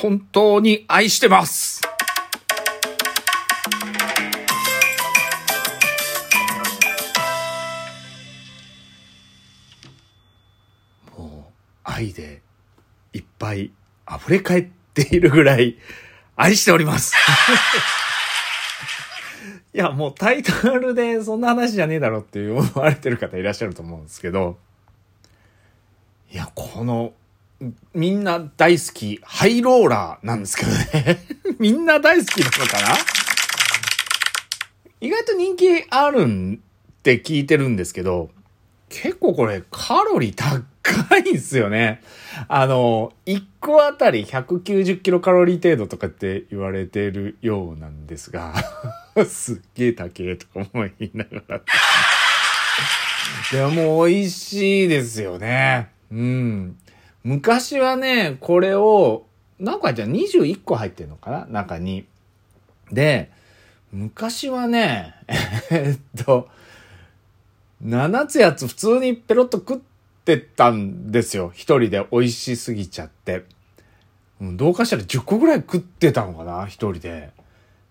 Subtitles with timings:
[0.00, 1.82] 本当に愛してます。
[11.16, 12.42] もう、愛で
[13.12, 13.72] いっぱい
[14.08, 15.76] 溢れ返っているぐらい
[16.36, 17.16] 愛しております。
[19.74, 24.58] いや、もうタイトルでそんな話じゃねえだろって思われてる方いらっしゃると思うんですけど、
[26.30, 27.14] いや、この、
[27.92, 31.26] みんな大好き、ハイローラーなんですけどね。
[31.58, 32.96] みんな大好きなのかな？
[35.00, 36.60] 意外と人気あるん
[36.98, 38.30] って聞いてるんですけど、
[38.88, 42.00] 結構これカロリー高いんすよね。
[42.46, 48.54] あの、1個あたり190キロカロリー程度とかって言われてるようなんですが、
[49.28, 51.60] すっげえ高えとか思いながら。
[53.50, 55.88] でも美味しいですよね。
[56.10, 56.76] うん。
[57.28, 59.26] 昔はね、これを、
[59.58, 61.46] なんかじゃあ21個入ってんのかな？
[61.50, 62.06] 中に。
[62.90, 63.30] で、
[63.92, 65.14] 昔はね、
[65.70, 66.48] えっと、
[67.84, 69.78] 7つやつ普通にペロッと食っ
[70.24, 71.52] てたんですよ。
[71.54, 73.44] 一人で美味しすぎちゃって。
[74.40, 76.64] うどうかしたら10個ぐらい食ってたのかな？
[76.64, 77.30] 一人で。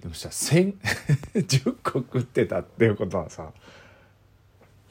[0.00, 0.76] でもしたら1000、
[1.34, 3.50] 10 個食ってたっていうことはさ、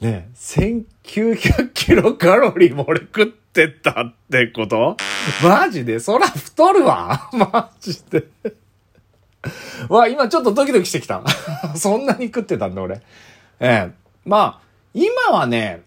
[0.00, 4.96] ねえ、1900キロカロリーも俺食ってってたってこと？
[5.42, 5.98] マジで？
[6.00, 8.26] そら太るわ マジで。
[9.88, 11.22] わ、今ちょっとドキドキしてきた。
[11.76, 13.00] そんなに食ってたんだ俺。
[13.60, 13.92] ええ
[14.24, 15.82] まあ、今はね、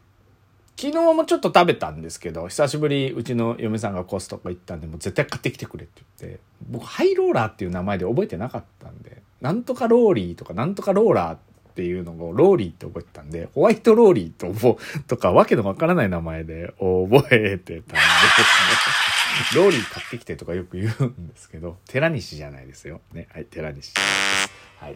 [0.78, 11.49] 昨日もちょっと食べたんですけど、久しぶりうちの嫁さんがコストコ行ったんで、もう絶対買ってきてくれって言って、僕ハイローラーっていう名前で覚えてなかったんで、なんとかローリーとかなんとかローラーって
[11.80, 14.78] ていうのをローリーって覚えてたんで、ホワイトローリーと覚
[15.08, 19.62] とかわけのわからない名前で覚えてたんですね。
[19.62, 23.00] ローリー買ってきてとかよく言うんですけど、寺西じゃないですよ。
[23.14, 23.30] ね。
[23.34, 24.52] はい、寺西じゃないです。
[24.80, 24.96] はい。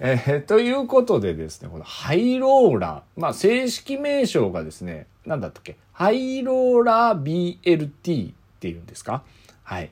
[0.00, 9.22] えーということでですね、このハイローラー、まあ正式名称がですね、なんだったっけ、ハイローラー BLT っていうんですか？
[9.64, 9.90] はい。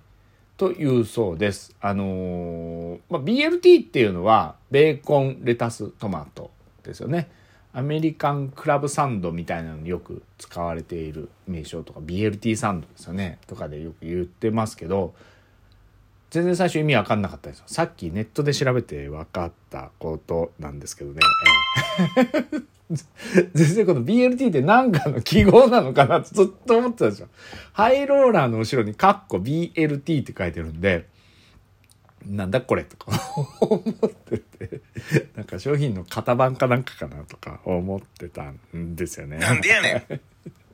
[0.57, 1.75] というそうです。
[1.81, 6.51] あのーまあ、BLT っていうのは、ベーコン、レタス、トマト
[6.83, 7.31] ですよね。
[7.75, 13.39] アメリカンクラブサンドみたいなのによく使われている名称とか、BLT サンドですよね。
[13.47, 15.15] とかでよく言ってますけど、
[16.31, 17.65] 全然最初意味わかんなかったですよ。
[17.67, 21.21] さっきネットで調べて分かったことなんですけどね。
[22.91, 22.95] え
[23.39, 27.29] え全然この BLT って何かの記号なのかなってずっと思ってたんですよ。
[27.73, 31.07] ハイローラーの後ろにカッコ BLT って書いてるんで、
[32.25, 33.11] なんだこれとか
[33.61, 34.81] 思ってて、
[35.35, 39.39] なんか商品の型番かなんかかなとか思ってたんですよね。
[39.39, 40.21] なんでやねん。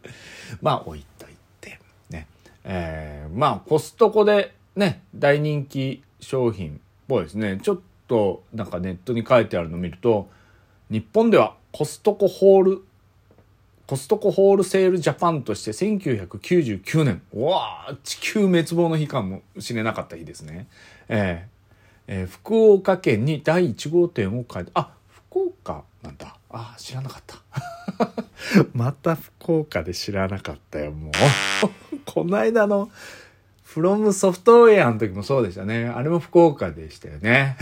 [0.61, 1.29] まあ置いとい
[1.61, 1.79] て
[2.11, 2.27] ね
[2.65, 10.29] えーまあコストコでね大人気商品っぽいですねちょっとなんかネットに書いてあるのを見ると
[10.91, 12.85] 日本ではコストコホール
[13.87, 20.69] コストコホールセールジャパンとして1999年うわあ地球滅亡の日かもしれなかった日ですね
[21.09, 21.53] えー
[22.09, 27.43] えー福岡県に第1号店を開いてあ福岡なんだあ知らなかった
[28.75, 31.13] また福岡で知らなかったよ、もう。
[32.05, 32.91] この間の、
[33.65, 35.87] フロムソフトウェアの時もそうでしたね。
[35.87, 37.57] あれも福岡でしたよね。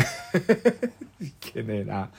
[1.22, 2.10] いけねえな。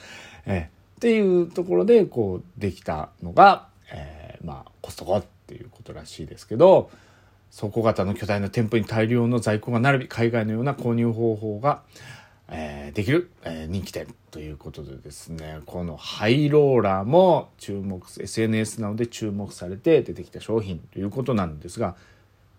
[0.46, 6.90] ええっていうところで、こう、できたのが、えーまあ、コストコっていうことらしいですけど、
[7.52, 11.82] 倉庫型の巨大な店舗に大量の在庫が並び、海外のような購入方法が、
[12.48, 21.96] えーできる、えー人気店ということでですね、このハイローラーも注目、SNS などで注目されて出てきた商品ということなんですが、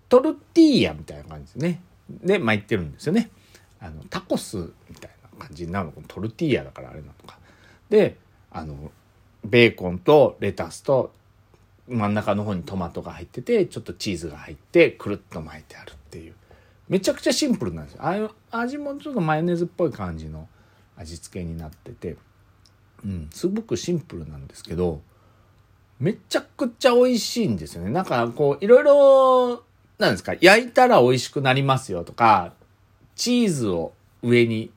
[0.10, 1.82] トルティーヤみたいな感じですね。
[2.10, 3.30] で、巻いてるんですよね。
[3.80, 4.58] あの、タコス
[4.90, 5.94] みたいな感じになの。
[5.94, 7.40] このトルティーヤだからあれなのか。
[7.90, 8.18] で、
[8.54, 8.92] あの、
[9.44, 11.12] ベーコンとレタスと
[11.88, 16.34] 真ん中の方にトマトが入ってて、ちょっとチーズが入って、くるっと巻いてあるっていう。
[16.88, 18.02] めちゃくちゃシンプルなんですよ。
[18.04, 20.48] ああ味もちょっとマヨネーズっぽい感じの
[20.96, 22.18] 味付けになってて、
[23.04, 25.02] うん、すごくシンプルなんですけど、
[26.00, 27.90] めちゃくちゃ美味しいんですよね。
[27.90, 29.64] なんかこう、いろいろ、
[29.98, 32.54] なんですか、焼いたら美味しくなりますよとか、
[33.16, 34.72] チーズを上に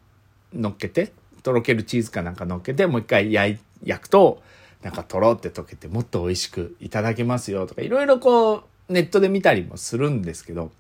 [0.53, 1.13] 乗っけて、
[1.43, 4.43] とろけるチーズかなんか乗っけて、もう一回焼い焼くと、
[4.83, 8.55] なんかとろって溶けてもっと美味しくいただけますよとか、いろいろこ
[8.89, 10.71] う、ネットで見たりもするんですけど、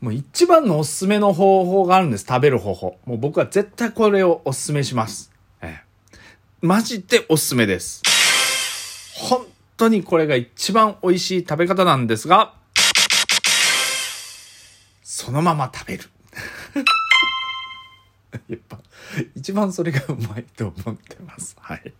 [0.00, 2.26] もう一番のおすすめの方法があるんです。
[2.28, 2.98] 食べる方法。
[3.06, 5.32] もう僕は絶対これをおすすめします。
[5.62, 5.80] え
[6.12, 6.16] え。
[6.60, 8.02] マジでおすすめです。
[9.14, 9.46] 本
[9.78, 12.52] 当にこれが一番美味しい食べ方なんですが、
[15.02, 16.04] そのまま食べる。
[18.48, 18.78] やっぱ、
[19.34, 21.56] 一番それがうまいと思ってます。
[21.58, 21.94] はい。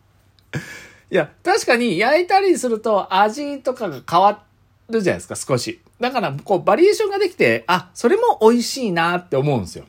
[1.10, 4.42] いや、確かに焼いたりすると味とかが変わ
[4.88, 5.80] るじゃないですか、少し。
[6.00, 9.84] だから、こう、バリエーションができて、あ、それも美味しいなって思うんですよ。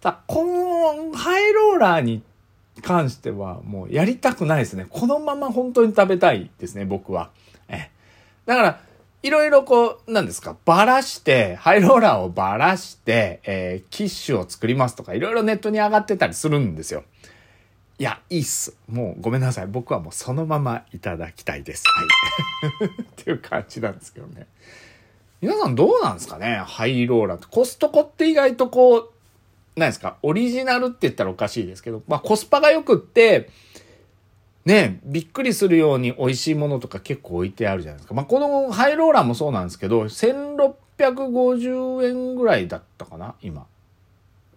[0.00, 2.22] たこのハイローラーに
[2.82, 4.86] 関してはもうやりたくないですね。
[4.88, 7.30] このまま本当に食べたいですね、僕は。
[7.68, 7.90] え
[8.46, 8.80] だから、
[9.22, 17.04] いろいろこう、なんですか、ばらして、ハイローラーをばらして、えー、キッシュを作りますとか、いろいろネットに上がってたりするんですよ。
[18.00, 18.74] いや、いいっす。
[18.88, 19.66] もうごめんなさい。
[19.66, 21.84] 僕はもうそのままいただきたいです。
[21.86, 22.88] はい。
[23.02, 24.46] っていう感じなんですけどね。
[25.42, 26.62] 皆さんどうなんですかね？
[26.66, 27.46] ハイローラーって。
[27.50, 29.10] コストコって意外とこう、
[29.76, 30.16] 何ですか？
[30.22, 33.50] オリジナルって言ったらおかしいですけど、まあコスパが良くって、
[34.64, 38.14] ね、びっくりするように美味しいものとか結構置いてあるじゃないですか。
[38.14, 43.66] まあ、このハイローラーもそうなんですけど、1650円ぐらいだったかな今。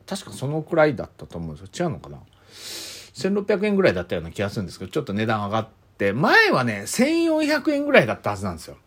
[0.07, 1.87] 確かそのくらいだったと思うんですよ。
[1.87, 2.19] 違うのかな？
[3.13, 5.67] ?1600 円ぐらいだったような気がするんですけど、ちょっと値段上がっ
[5.97, 8.77] て、前はね、1400円ぐらいだったはずなんですよ。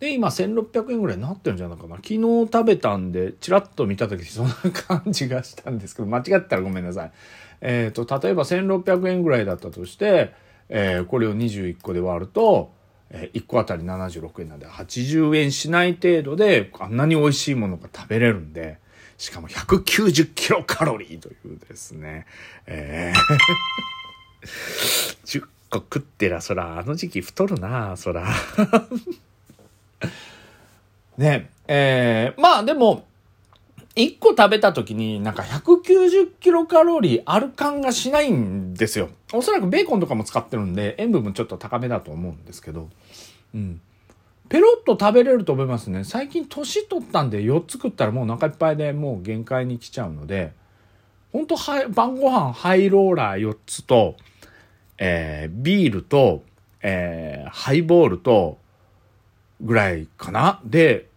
[0.00, 1.96] で、今1600円ぐらいになってるんじゃないかな。
[1.96, 2.20] 昨日
[2.52, 7.12] 食べたんで、チラッと見た時そんな感じがしたんですけど、間違ったらごめんなさい。
[7.60, 10.32] えっ、ー、と、例えば1600円ぐらいだったとして、
[10.68, 12.72] えー、これを21個で割ると、
[13.10, 18.78] えー、1個あたり76円なんで80円しない程度であんなに美味しいものが食べれるんで、
[19.18, 22.24] しかも190キロカロリーというですね、
[22.66, 24.46] えー、
[25.26, 28.28] 10個食ってら、そら、あの時期太るな、そら。
[31.18, 33.08] ね、えー、まあでも、
[33.96, 39.10] 1個食べた時になんか190キロカロリーある感がしないんですよ。
[39.32, 42.88] おそらくベーコンとかも使ってるんで塩分もちょっと高めだと思うんですけど。
[43.52, 43.80] うん。
[44.48, 46.04] ペロッと食べれると思いますね。
[46.04, 50.52] 最近年取ったんで4つ食ったらもうお腹いっぱいでもう限界に来ちゃうので、
[51.32, 51.56] ほんと
[51.90, 54.16] 晩ご飯ハイローラー4つと、
[54.96, 56.42] えー、ビールと、
[56.82, 58.58] えー、ハイボールと、
[59.60, 60.60] ぐらいかな。
[60.64, 61.08] で、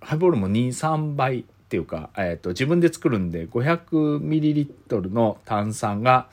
[0.00, 6.28] ハイボールも2、3倍っていうか、えっ、ー、と、自分で作るんで 500ml の炭酸が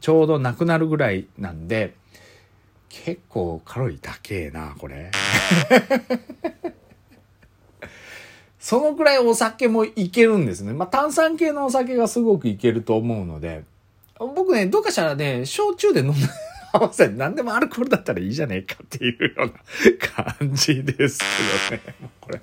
[0.00, 1.94] ちょうどなくなるぐらいなんで、
[2.88, 5.10] 結構カロリー高えな、これ。
[8.58, 10.72] そのくらいお酒もいけるんですね。
[10.72, 13.64] まあ、炭酸系のお酒がすごくいけると思うので、
[14.18, 16.18] 僕ね、どうかしたらね、焼酎で飲んで、
[16.72, 19.52] 合わせ何でもアルコールだったらいいじゃねえかっていうような
[20.36, 21.18] 感じです
[21.68, 22.10] けどね。
[22.20, 22.40] これ。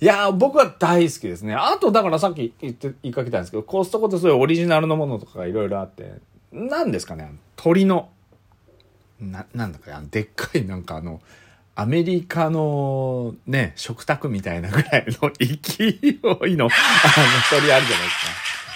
[0.00, 1.54] いや僕は大好きですね。
[1.54, 6.12] あと、だからさっき言って、言いかけたんですけど、コストコってそういうオリジナルのものとかがいろいろあって、
[6.52, 8.10] 何ですかね、鳥の、
[9.20, 11.20] な、なんだか、でっかいなんかあの、
[11.80, 17.92] アメリカのね、食卓みたいなぐらいの勢いの、あの、鳥あるじゃないです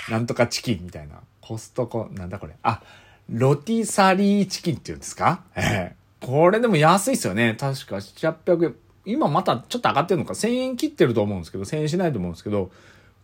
[0.07, 0.13] か。
[0.13, 1.17] なんとかチキンみたいな。
[1.41, 2.53] コストコ、なんだこれ。
[2.63, 2.81] あ、
[3.29, 5.43] ロティサリーチキンっていうんですか？
[5.57, 7.57] ええ、これでも安いっすよね。
[7.59, 8.75] 確か700円。
[9.05, 12.71] 今またちょっと上がってるのか、1000円切ってると思うんですけど、1000円しないと思うんですけど、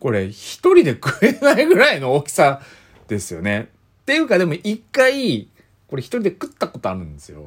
[0.01, 2.63] これ一人で食えないぐらいの大きさ
[3.07, 3.69] ですよね。
[4.03, 5.47] っていうかでも一回、
[5.87, 7.45] これ一人で食ったことあるんですよ。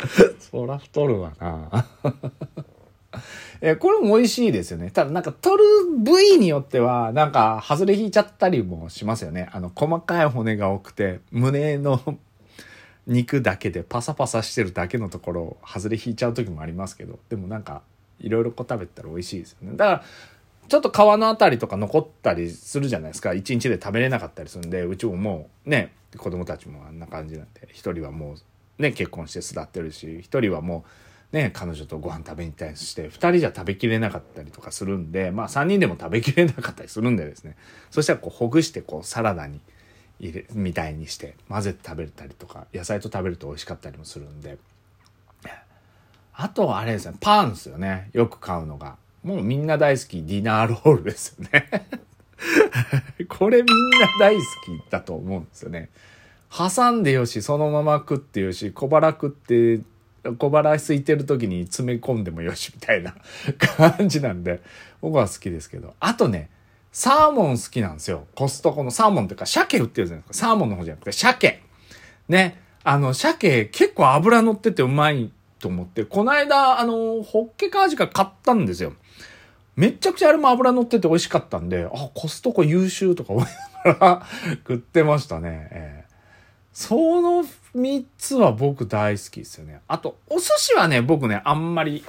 [0.38, 1.86] そら太るわな。
[3.60, 4.90] えこれも美味しいですよね。
[4.90, 5.62] ただなんか取る
[5.98, 9.48] 部位によっては、なんか外れ引いちゃったりもしますよね。
[9.52, 12.00] あの細かい骨が多くて、胸の
[13.06, 17.82] 肉だけでパサパサしてるだけのところを外れ引いちゃう時もありますけどでもなんか
[18.18, 20.04] いろいろこう食べたら美味しいですよねだから
[20.68, 28.36] ちょっと皮のあたりとか残ったりするじゃないですか一日で食べれなかったりするんでうちももうね子供たちもあんな感じなんで一人はもう
[28.78, 30.84] ね結婚して巣立ってるし一人はも
[31.32, 37.56] うね彼女とご飯食べに行ったりして2人じゃ食べきれなかったりとかするんでまあ3人でも食べきれなかったりするんでですね。
[37.90, 39.60] そしたらこうほぐしてこうサラダに
[40.20, 44.58] 入れみたいにして混ぜて食べたりとか野菜と食べると美味しかったりもするんで。
[46.38, 48.10] あとあれですねパンですよね。
[48.12, 48.96] よく買うのが。
[49.22, 51.88] もうみんな大好きディナーロールですよね。
[53.28, 55.88] これみんな大好きだと思うんですよね。
[56.50, 59.80] 挟んでよしそのまま食ってよし小腹食って
[60.38, 63.14] 小腹空いてる時に詰め込んでもよしみたいな
[63.58, 64.60] 感じなんで
[65.00, 66.50] 僕は好きですけどあとね
[66.96, 68.26] サーモン好きなんですよ。
[68.34, 70.46] コストコのサーモンっていうか、鮭売ってるじゃないですか。
[70.46, 71.62] サーモンの方じゃなくて、鮭。
[72.26, 72.58] ね。
[72.84, 78.94] あの、鮭結構油乗っててうまいと思って、この間、あの、ホッケカージが買ったんですよ。
[79.76, 83.44] めちゃくちゃあれも油乗ってて美味しかったんで、あ、コストコ優秀とか思い
[83.84, 84.26] ながら
[84.66, 85.68] 食ってましたね。
[85.72, 86.04] え、
[86.76, 87.42] その
[87.74, 89.80] 3つは僕大好きですよね。
[89.88, 92.04] あと、お寿司はね、僕ね、あんまり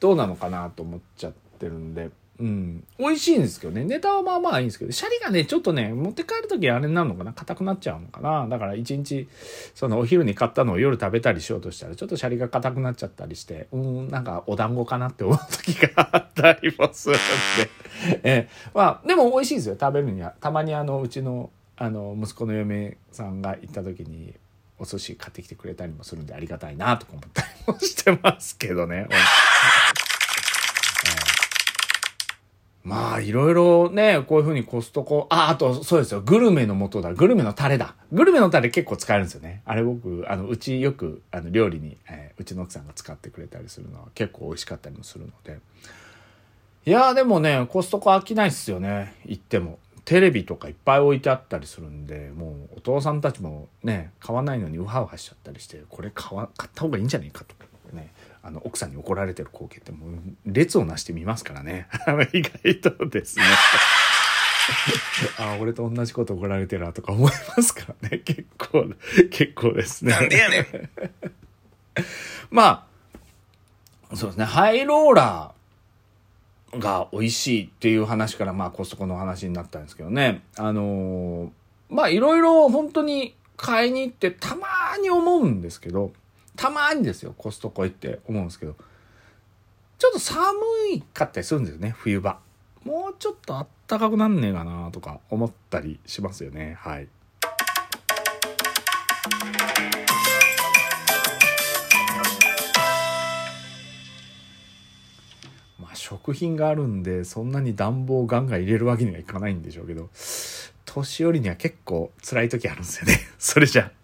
[0.00, 2.10] どうなのかなと思っちゃってるんで、
[2.40, 2.84] うん。
[2.98, 3.84] 美味しいんですけどね。
[3.84, 9.28] ネタはまあまあいいんですけど、シャリがね、ちょっとね、持って帰るときあれになるのかな硬くなっちゃうのかなだから一日、
[9.76, 17.18] そのお昼に買ったのを夜食べたりしようとしたら、ちょっとシャリが硬くなっちゃったりして、うん、なんかお団子かなって思う時があったりもするん
[17.62, 18.20] で。
[18.24, 19.76] えまあ、でも美味しいですよ。
[19.80, 20.34] 食べるには。
[20.40, 24.34] たまにあの、うちの、あの、息子の嫁さんが行った時に、
[24.78, 29.08] お寿司買ってきてくれたりもするんでありがたいなとか思ったりもしてますけどね。
[32.84, 37.94] まあ、いろいろね、こういうふうにコストコ、あ、あと、そうですよ、グルメの素だ、グルメのタレだ。
[38.12, 39.62] グルメのタレ結構使えるんですよね。
[39.66, 45.58] あれ僕、あの、うちよく、あの、料理に、えーうちの奥さんが使ってくれたりするのは結構美味しかったりもするので。
[46.86, 49.78] いやでもね、コストコ飽きないっすよね、行っても。
[50.08, 58.10] テレビとかいっぱい置いてあったりするんで、もうお父さんたちもね、買わないのにウハウハしちゃったりして、これ買わ、買った方がいいんじゃないかとかね、
[58.42, 60.12] あの、奥さんに怒られてる光景ってもう
[60.46, 61.88] 列をなしてみますからね。
[62.32, 63.44] 意外とですね。
[65.36, 68.20] あ、俺と同じこと怒られてるなとか思いますからね。
[68.24, 68.86] 結構、
[69.30, 70.12] 結構ですね。
[70.12, 70.90] なんでやねん。
[72.50, 72.88] ま
[74.10, 75.57] あ、そうですね、ハイローラー
[76.74, 80.42] が美味しいっていう話から、まあコストコの話になったんですけどね。
[80.56, 81.50] あのー
[81.90, 84.66] まあいろいろ本当に買いに行ってたま
[85.00, 86.12] に思うんですけど、
[86.54, 88.76] たまにですよ、コストコ行って思うんですけど、
[89.98, 90.54] ちょっと寒
[90.92, 92.38] いかったりするんですよね、冬場。
[92.84, 96.76] もうちょっとあったかくなんねえかなとか思ったりしますよね。
[96.78, 97.08] はい。
[106.08, 110.08] 食品があるんでそんなに暖房ガンガン入れるわけにはいかないんでしょうけど
[110.86, 113.20] 年寄りには結構辛い時あるんですよね。
[113.38, 113.97] それじゃあ